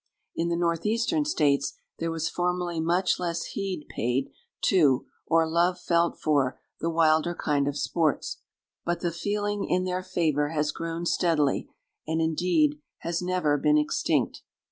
In 0.35 0.49
the 0.49 0.55
Northeastern 0.55 1.25
States 1.25 1.75
there 1.99 2.09
was 2.09 2.27
formerly 2.27 2.79
much 2.79 3.19
less 3.19 3.43
heed 3.43 3.85
paid 3.87 4.31
to, 4.63 5.05
or 5.27 5.47
love 5.47 5.79
felt 5.79 6.19
for, 6.19 6.59
the 6.79 6.89
wilder 6.89 7.35
kind 7.35 7.67
of 7.67 7.77
sports; 7.77 8.37
but 8.83 9.01
the 9.01 9.11
feeling 9.11 9.63
in 9.69 9.83
their 9.83 10.01
favor 10.01 10.49
has 10.49 10.71
grown 10.71 11.05
steadily, 11.05 11.69
and 12.07 12.19
indeed 12.19 12.79
has 13.01 13.21
never 13.21 13.59
been 13.59 13.77
extinct. 13.77 14.41